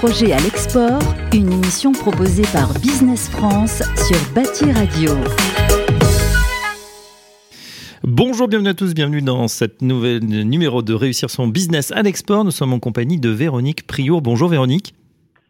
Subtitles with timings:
[0.00, 1.02] projet à l'export,
[1.34, 5.10] une émission proposée par Business France sur Bâti Radio.
[8.02, 12.46] Bonjour, bienvenue à tous, bienvenue dans cette nouvelle numéro de Réussir son business à l'export.
[12.46, 14.22] Nous sommes en compagnie de Véronique Priour.
[14.22, 14.94] Bonjour Véronique.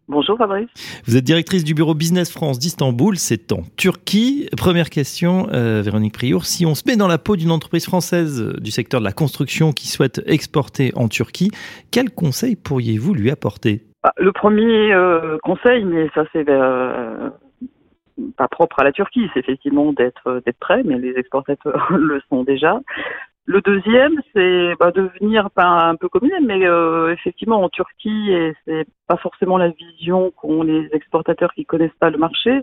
[0.08, 0.68] Bonjour Fabrice.
[1.06, 4.48] Vous êtes directrice du bureau Business France d'Istanbul, c'est en Turquie.
[4.56, 8.40] Première question, euh, Véronique Priour, si on se met dans la peau d'une entreprise française
[8.40, 11.52] euh, du secteur de la construction qui souhaite exporter en Turquie,
[11.92, 13.84] quels conseils pourriez-vous lui apporter?
[14.02, 16.44] Bah, Le premier euh, conseil, mais ça c'est
[18.36, 22.44] pas propre à la Turquie, c'est effectivement d'être d'être prêt, mais les exportateurs le sont
[22.44, 22.80] déjà.
[23.46, 25.10] Le deuxième, c'est bah, de
[25.56, 30.62] un peu comme mais euh, effectivement en Turquie, et c'est pas forcément la vision qu'ont
[30.62, 32.60] les exportateurs qui connaissent pas le marché.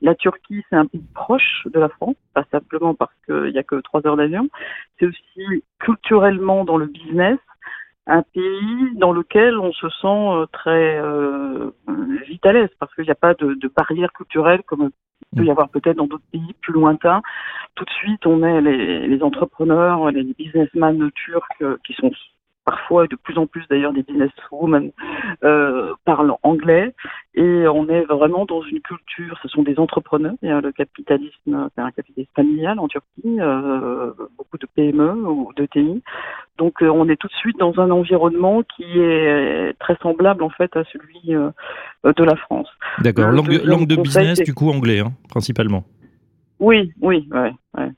[0.00, 3.62] La Turquie, c'est un pays proche de la France, pas simplement parce qu'il y a
[3.62, 4.48] que trois heures d'avion.
[4.98, 7.38] C'est aussi culturellement dans le business
[8.06, 11.70] un pays dans lequel on se sent euh, très euh,
[12.26, 14.90] vite à l'aise parce qu'il n'y a pas de, de barrière culturelle comme
[15.32, 17.22] il peut y avoir peut-être dans d'autres pays plus lointains.
[17.74, 22.10] Tout de suite, on est les, les entrepreneurs, les businessmen turcs euh, qui sont
[22.64, 24.92] parfois de plus en plus d'ailleurs des businesswomen
[25.44, 26.94] euh, parlent anglais.
[27.34, 31.90] Et on est vraiment dans une culture, ce sont des entrepreneurs, le capitalisme, c'est un
[31.90, 36.02] capitalisme familial en Turquie, euh, beaucoup de PME ou de TI,
[36.58, 40.50] donc euh, on est tout de suite dans un environnement qui est très semblable en
[40.50, 41.50] fait à celui euh,
[42.04, 42.68] de la France.
[42.98, 45.84] D'accord, langue, langue, de business du coup anglais hein, principalement.
[46.58, 47.90] Oui, oui, ouais, ouais.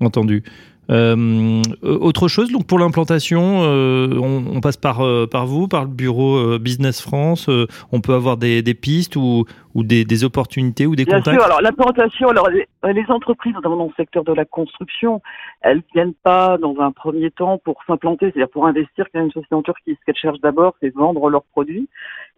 [0.00, 0.42] Entendu.
[0.90, 5.84] Euh, autre chose, donc pour l'implantation, euh, on, on, passe par, euh, par vous, par
[5.84, 7.48] le bureau euh, Business France.
[7.48, 11.18] Euh, on peut avoir des, des pistes ou, ou des, des, opportunités ou des Bien
[11.18, 11.36] contacts.
[11.36, 15.22] Sûr, alors l'implantation, alors les, les, entreprises, notamment dans le secteur de la construction,
[15.62, 19.54] elles viennent pas dans un premier temps pour s'implanter, c'est-à-dire pour investir quand une société
[19.54, 19.96] en Turquie.
[19.98, 21.88] Ce qu'elles cherchent d'abord, c'est vendre leurs produits.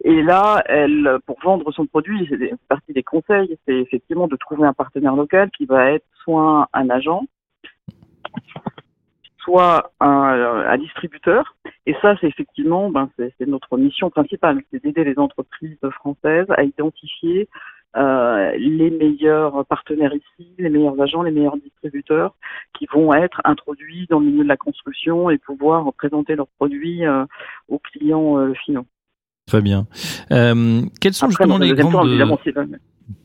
[0.05, 2.37] Et là, elle, pour vendre son produit, c'est
[2.69, 6.89] partie des conseils, c'est effectivement de trouver un partenaire local qui va être soit un
[6.89, 7.23] agent
[9.39, 11.55] soit un, un, distributeur.
[11.85, 16.63] Et ça, c'est effectivement, ben, c'est notre mission principale, c'est d'aider les entreprises françaises à
[16.63, 17.47] identifier
[17.95, 22.35] euh, les meilleurs partenaires ici, les meilleurs agents, les meilleurs distributeurs
[22.77, 27.05] qui vont être introduits dans le milieu de la construction et pouvoir présenter leurs produits
[27.05, 27.25] euh,
[27.69, 28.85] aux clients euh, finaux.
[29.47, 29.87] Très bien.
[30.31, 31.93] Euh, quelles sont Après, justement les grandes...
[31.93, 32.03] Temps,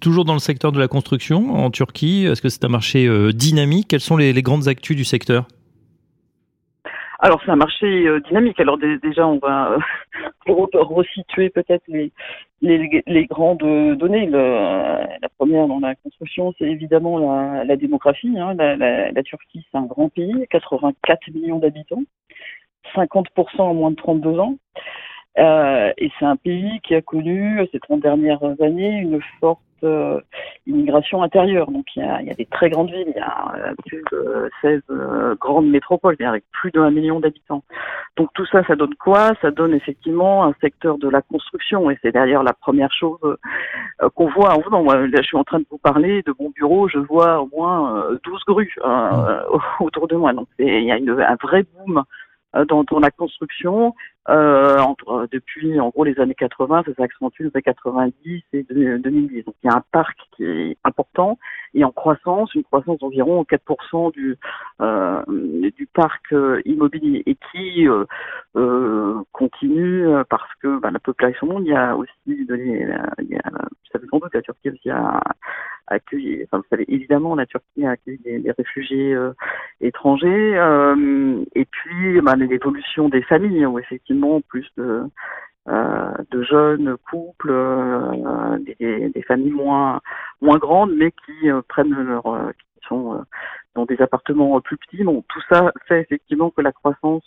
[0.01, 3.33] Toujours dans le secteur de la construction en Turquie, est-ce que c'est un marché euh,
[3.33, 3.89] dynamique?
[3.89, 5.49] Quelles sont les, grandes actus du secteur?
[7.19, 8.61] Alors c'est un marché euh, dynamique.
[8.61, 9.77] Alors déjà on va
[10.47, 12.13] resituer peut-être les,
[12.61, 14.29] les, grandes données.
[14.29, 18.39] La première dans la construction, c'est évidemment la, démographie.
[18.39, 18.55] Hein.
[18.55, 22.05] La, Turquie, c'est un grand pays, 84 millions d'habitants,
[22.95, 23.27] 50%
[23.59, 24.59] en moins de 32 ans.
[25.39, 30.21] Euh, et c'est un pays qui a connu ces 30 dernières années une forte euh,
[30.67, 31.71] immigration intérieure.
[31.71, 33.75] Donc il y, a, il y, a, des très grandes villes, il y a euh,
[33.87, 37.63] plus de 16 euh, grandes métropoles, avec plus d'un million d'habitants.
[38.17, 39.33] Donc tout ça, ça donne quoi?
[39.41, 44.09] Ça donne effectivement un secteur de la construction, et c'est d'ailleurs la première chose euh,
[44.15, 44.83] qu'on voit en venant.
[44.83, 47.49] Moi, là, je suis en train de vous parler de mon bureau, je vois au
[47.53, 48.75] moins 12 grues
[49.81, 50.33] autour de moi.
[50.33, 52.05] Donc il y a une, un vrai boom
[52.69, 53.95] dans, dans la construction
[54.29, 59.45] euh, entre, depuis en gros les années 80, ça s'accentue depuis 90 et 2010.
[59.45, 61.39] Donc il y a un parc qui est important
[61.75, 64.39] et en croissance, une croissance d'environ 4% du
[64.81, 65.23] euh,
[65.77, 68.05] du parc euh, immobilier et qui euh,
[68.57, 73.51] euh, continue parce que bah, la population il y a aussi de, il y a,
[73.51, 75.21] vous savez sans doute la Turquie aussi a
[75.93, 79.17] accueilli, vous savez évidemment la Turquie a accueilli des, réfugiés
[79.81, 80.55] étrangers
[81.55, 85.05] et puis bah, l'évolution des familles où effectivement plus de,
[85.69, 90.01] euh, jeunes couples, euh, des, des, familles moins
[90.41, 92.25] moins grandes, mais qui euh, prennent leur,
[92.59, 93.25] qui sont
[93.75, 95.03] dans des appartements plus petits.
[95.05, 97.25] Tout ça fait effectivement que la croissance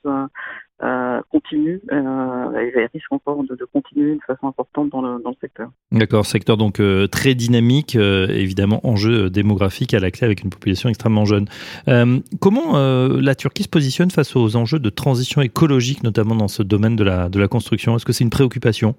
[0.84, 5.30] euh, continue euh, et risque encore de, de, continuer de façon importante dans le, dans
[5.32, 5.70] le secteur.
[5.92, 10.50] D'accord, secteur donc euh, très dynamique, euh, évidemment enjeu démographique à la clé avec une
[10.50, 11.48] population extrêmement jeune.
[11.88, 16.64] Euh, comment la Turquie se positionne face aux enjeux de transition écologique, notamment dans ce
[16.64, 17.96] domaine de la, de la construction?
[17.96, 18.96] Est-ce que c'est une préoccupation?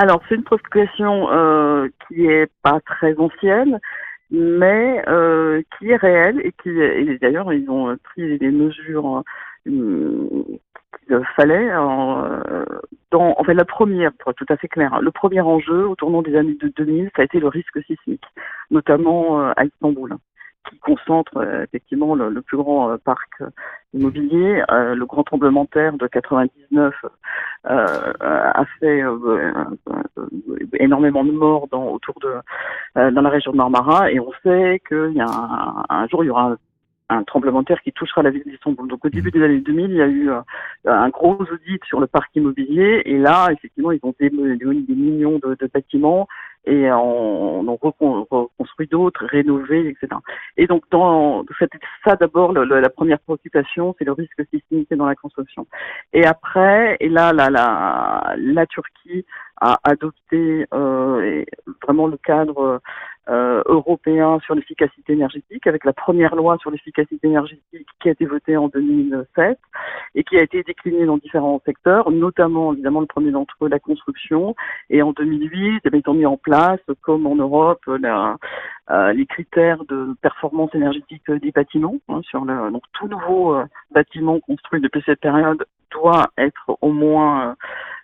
[0.00, 3.80] Alors, c'est une préoccupation euh, qui est pas très ancienne,
[4.30, 9.22] mais euh, qui est réelle et qui, et d'ailleurs, ils ont pris des mesures
[9.64, 10.58] qu'il
[11.36, 11.70] fallait.
[11.70, 12.64] Euh,
[13.10, 15.94] dans, en fait, la première, pour être tout à fait clair, le premier enjeu au
[15.94, 18.24] tournant des années de 2000, ça a été le risque sismique,
[18.70, 20.16] notamment euh, à Istanbul,
[20.88, 23.42] concentre effectivement le, plus grand parc
[23.92, 24.62] immobilier.
[24.68, 26.94] le grand tremblement de terre de 99
[27.64, 29.02] a fait
[30.74, 35.12] énormément de morts dans, autour de dans la région de Marmara et on sait qu'il
[35.14, 36.56] y a un, un, jour il y aura
[37.10, 38.88] un tremblement de terre qui touchera la ville d'Istanbul.
[38.88, 40.40] Donc au début des années 2000, il y a eu euh,
[40.84, 45.38] un gros audit sur le parc immobilier et là, effectivement, ils ont démoli des millions
[45.38, 46.28] de bâtiments
[46.64, 50.08] et on, on reconstruit d'autres, rénové, etc.
[50.56, 51.44] Et donc dans
[52.04, 55.66] ça d'abord la première préoccupation, c'est le risque sismique dans la construction.
[56.12, 59.24] Et après, et là, la, la, la Turquie
[59.60, 61.44] a adopté euh,
[61.82, 62.80] vraiment le cadre
[63.28, 68.24] euh, européen sur l'efficacité énergétique, avec la première loi sur l'efficacité énergétique qui a été
[68.24, 69.58] votée en 2007
[70.14, 73.78] et qui a été déclinée dans différents secteurs, notamment évidemment le premier d'entre eux, la
[73.78, 74.54] construction.
[74.90, 78.36] Et en 2008, eh ils ont mis en place, comme en Europe, la,
[78.90, 81.96] euh, les critères de performance énergétique des bâtiments.
[82.08, 86.92] Hein, sur le, donc tout nouveau euh, bâtiment construit depuis cette période doit être au
[86.92, 87.56] moins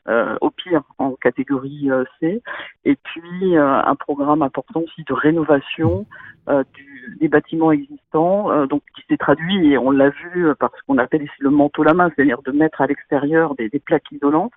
[0.07, 2.43] euh, au pire en catégorie euh, C,
[2.85, 6.05] et puis euh, un programme important aussi de rénovation
[6.75, 10.99] du, des bâtiments existants, donc qui s'est traduit et on l'a vu par ce qu'on
[10.99, 14.53] appelle ici le manteau la main, c'est-à-dire de mettre à l'extérieur des, des, plaques isolantes,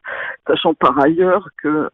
[0.46, 1.90] sachant par ailleurs que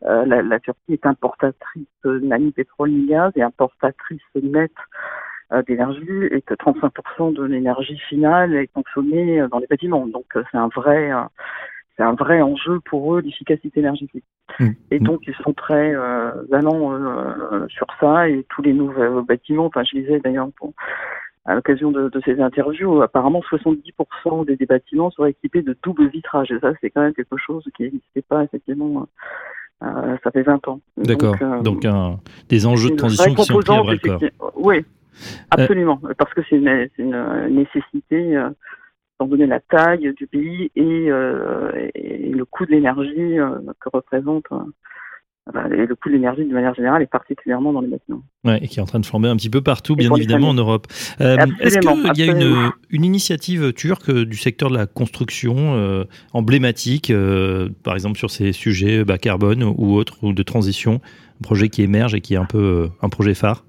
[0.00, 4.72] la, la, Turquie est importatrice ni pétrole gaz et importatrice nette
[5.66, 10.06] d'énergie et que 35% de l'énergie finale est consommée dans les bâtiments.
[10.06, 11.12] Donc c'est un vrai
[11.96, 14.24] c'est un vrai enjeu pour eux l'efficacité énergétique.
[14.60, 14.68] Mmh.
[14.90, 19.66] Et donc ils sont très euh, allants euh, sur ça et tous les nouveaux bâtiments.
[19.66, 20.48] Enfin, je disais d'ailleurs
[21.46, 26.50] à l'occasion de, de, ces interviews, apparemment 70% des, bâtiments seraient équipés de double vitrage.
[26.50, 29.06] Et ça, c'est quand même quelque chose qui n'existait pas effectivement.
[29.82, 30.80] Euh, ça fait 20 ans.
[30.96, 31.36] D'accord.
[31.62, 32.10] Donc, euh,
[32.48, 34.18] des enjeux de transition qui sont pris à bras
[34.56, 34.84] Oui,
[35.50, 36.00] absolument.
[36.18, 38.42] Parce que c'est une, une, nécessité
[39.16, 43.88] étant donné la taille du pays et, euh, et le coût de l'énergie euh, que
[43.92, 44.58] représente euh,
[45.54, 48.22] et le coût de l'énergie de manière générale et particulièrement dans les bâtiments.
[48.44, 50.54] Ouais, et qui est en train de flamber un petit peu partout, bien évidemment, en
[50.54, 50.88] Europe.
[51.20, 56.04] Euh, Est-ce qu'il y a une, une, initiative turque du secteur de la construction euh,
[56.32, 61.00] emblématique, euh, par exemple sur ces sujets bas carbone ou autres, ou de transition,
[61.40, 63.64] un projet qui émerge et qui est un peu un projet phare?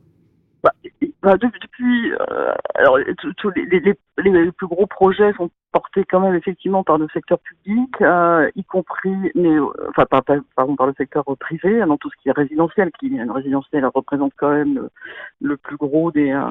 [1.21, 2.99] Bah, bah, depuis, euh, alors
[3.37, 7.37] tous les, les, les, plus gros projets sont portés quand même effectivement par le secteur
[7.37, 10.23] public, euh, y compris, mais euh, enfin par,
[10.55, 14.33] pardon, par le secteur privé, dans tout ce qui est résidentiel, qui le résidentiel représente
[14.37, 14.89] quand même
[15.39, 16.49] le, plus gros des, euh,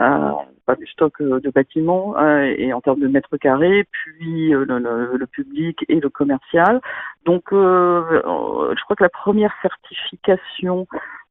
[0.00, 0.30] euh
[0.78, 6.08] du stock de bâtiments et en termes de mètres carrés, puis le, public et le
[6.08, 6.80] commercial.
[7.26, 10.86] Donc, je crois que la première certification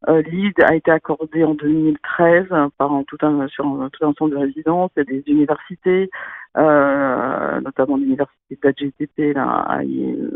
[0.09, 2.47] euh, LEED a été accordé en 2013
[2.77, 4.91] par tout un, sur tout un ensemble de résidences.
[4.97, 6.09] et des universités,
[6.57, 9.79] euh, notamment l'université d'AGTP à,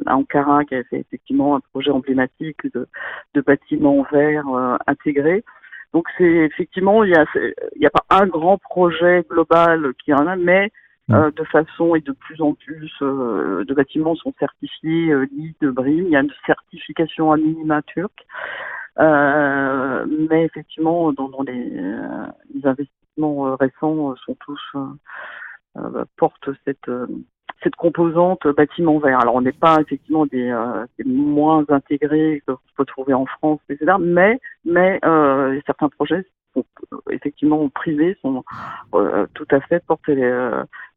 [0.08, 2.88] Ankara, qui a fait effectivement un projet emblématique de,
[3.34, 5.44] de bâtiments verts euh, intégrés.
[5.94, 7.26] Donc c'est effectivement il y a
[7.78, 10.72] y a pas un grand projet global qui en a, mais
[11.10, 11.14] mmh.
[11.14, 15.26] euh, de façon et de plus en plus euh, de bâtiments sont certifiés euh,
[15.62, 16.06] BRIM.
[16.06, 18.26] Il y a une certification à minima turque.
[18.98, 21.70] Euh, mais effectivement, dans, dans les,
[22.54, 24.62] les, investissements récents sont tous
[26.18, 26.90] portent cette
[27.64, 29.20] cette composante bâtiment vert.
[29.22, 33.26] Alors on n'est pas effectivement des, euh, des, moins intégrés que qu'on peut trouver en
[33.26, 33.94] France, etc.
[34.00, 36.66] Mais mais euh, certains projets sont,
[37.10, 38.44] effectivement privés sont
[38.94, 40.16] euh, tout à fait portés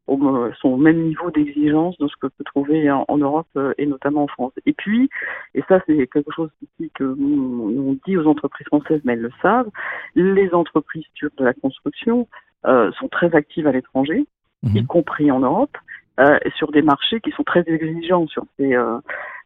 [0.09, 3.85] au, sont au même niveau d'exigence de ce que peut trouver en, Europe euh, et
[3.85, 4.53] notamment en France.
[4.65, 5.09] Et puis,
[5.53, 9.31] et ça c'est quelque chose ici que on dit aux entreprises françaises, mais elles le
[9.41, 9.69] savent,
[10.15, 12.27] les entreprises de la construction
[12.65, 14.25] euh, sont très actives à l'étranger,
[14.63, 14.77] mhm.
[14.77, 15.77] y compris en Europe,
[16.19, 18.97] euh, sur des marchés qui sont très exigeants sur ces, euh,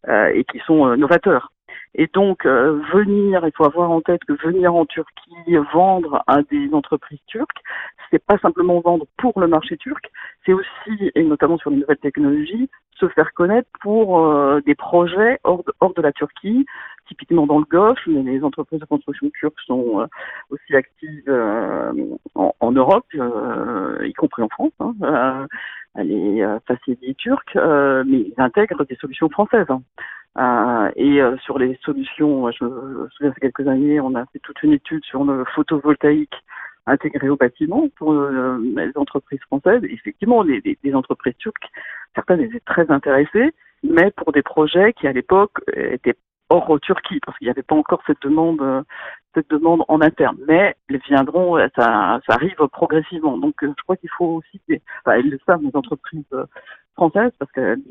[0.07, 1.51] euh, et qui sont novateurs.
[1.95, 6.73] Et donc, venir, il faut avoir en tête que venir en Turquie, vendre à des
[6.73, 7.61] entreprises turques,
[8.13, 10.11] c'est pas simplement vendre pour le marché turc,
[10.45, 12.69] c'est aussi, et notamment sur les nouvelles technologies,
[12.99, 16.65] se faire connaître pour euh, des projets hors de, hors de la Turquie,
[17.07, 20.05] typiquement dans le Golfe, mais les entreprises de construction turques sont euh,
[20.51, 21.91] aussi actives euh,
[22.35, 24.71] en, en, Europe, y compris en France.
[24.79, 25.47] Hein,
[25.95, 29.67] les facilités turques, mais ils intègrent des solutions françaises.
[29.69, 29.81] Hein.
[30.37, 34.39] Et sur les solutions, je me souviens, il y a quelques années, on a fait
[34.39, 36.35] toute une étude sur le photovoltaïque
[36.85, 39.83] intégré au bâtiment pour euh, les entreprises françaises.
[39.83, 41.69] Effectivement, les, les, entreprises turques,
[42.15, 46.15] certaines étaient très intéressées, mais pour des projets qui à l'époque étaient
[46.49, 48.85] hors Turquie, parce qu'il n'y avait pas encore cette demande,
[49.33, 50.37] cette demande en interne.
[50.47, 53.37] Mais elles viendront, ça, ça arrive progressivement.
[53.37, 54.61] Donc, je crois qu'il faut aussi,
[55.05, 56.25] enfin, elles le savent, les entreprises
[56.95, 57.81] françaises, parce qu'elles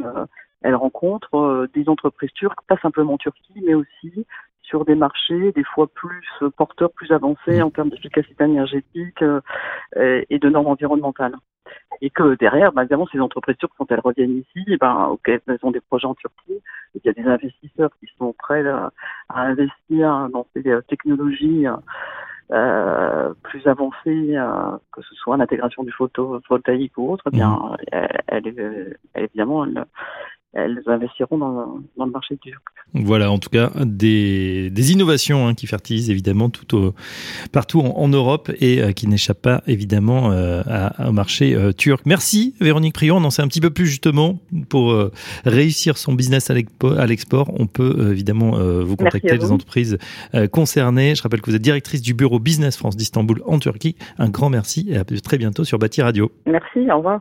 [0.63, 4.27] elles rencontrent des entreprises turques, pas simplement en Turquie, mais aussi
[4.63, 6.25] sur des marchés des fois plus
[6.57, 7.63] porteurs, plus avancés mmh.
[7.63, 9.23] en termes d'efficacité énergétique
[9.97, 11.35] et de normes environnementales
[12.01, 15.29] et que derrière, bah, évidemment, ces entreprises turques, quand elles reviennent ici, eh ben, ok,
[15.29, 16.53] elles ont des projets en Turquie,
[16.95, 18.91] et il y a des investisseurs qui sont prêts à,
[19.29, 21.67] investir dans ces euh, technologies
[22.51, 27.51] euh, plus avancées, euh, que ce soit l'intégration du photovoltaïque ou autre, eh bien,
[27.93, 27.97] mmh.
[28.27, 29.85] elle, évidemment, elle,
[30.55, 32.63] elles investiront dans, dans, le marché turc.
[32.93, 36.95] Voilà, en tout cas, des, des innovations hein, qui fertilisent évidemment tout au,
[37.53, 40.63] partout en, Europe et euh, qui n'échappent pas évidemment euh,
[41.07, 42.05] au marché euh, turc.
[42.05, 44.95] Merci Véronique Prion, on en sait un petit peu plus justement pour
[45.45, 46.55] réussir son business à
[47.07, 47.51] l'export.
[47.59, 49.99] On peut évidemment vous contacter, les entreprises
[50.53, 51.15] concernées.
[51.15, 53.97] Je rappelle que vous êtes directrice du bureau Business France d'Istanbul en Turquie.
[54.19, 56.31] Un grand merci et à très bientôt sur Bâti Radio.
[56.47, 57.21] Merci, au revoir.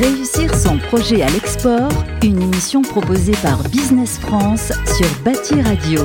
[0.00, 1.92] Réussir son projet à l'export,
[2.24, 6.00] une émission proposée par Business France sur Bâti Radio.